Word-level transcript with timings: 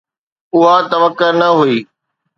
اها 0.55 0.73
توقع 0.91 1.29
نه 1.39 1.49
هئي. 1.59 1.77